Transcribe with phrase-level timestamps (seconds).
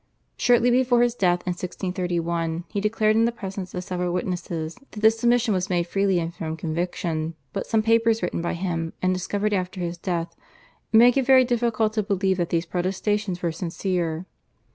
[0.35, 5.01] Shortly before his death in 1631 he declared in the presence of several witnesses that
[5.01, 9.13] this submission was made freely and from conviction, but some papers written by him and
[9.13, 10.35] discovered after his death
[10.91, 14.25] make it very difficult to believe that these protestations were sincere.